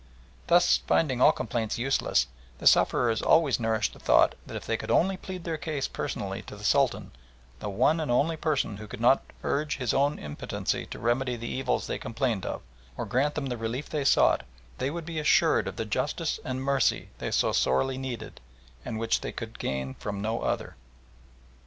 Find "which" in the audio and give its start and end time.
18.97-19.21